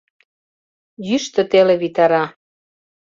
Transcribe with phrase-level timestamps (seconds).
[1.07, 2.25] Йӱштӧ теле витара.